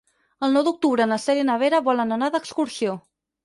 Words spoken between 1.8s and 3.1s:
volen anar d'excursió.